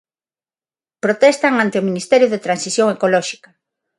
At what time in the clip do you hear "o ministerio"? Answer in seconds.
1.81-2.27